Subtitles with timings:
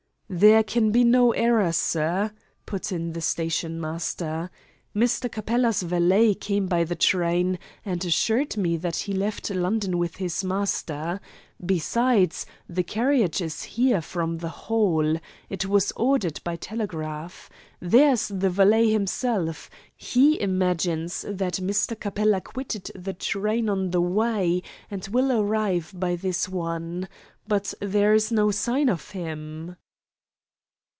[0.33, 2.31] "There can be no error, sir,"
[2.65, 4.49] put in the stationmaster.
[4.95, 5.29] "Mr.
[5.29, 10.41] Capella's valet came by the train, and assured me that he left London with his
[10.41, 11.19] master.
[11.65, 15.17] Besides, the carriage is here from the Hall.
[15.49, 17.49] It was ordered by telegraph.
[17.81, 19.69] There is the valet himself.
[19.97, 21.99] He imagines that Mr.
[21.99, 27.09] Capella quitted the train on the way, and will arrive by this one.
[27.49, 29.75] But there is no sign of him."